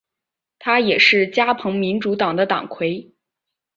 [0.57, 3.13] 他同时也是加蓬民主党的党魁。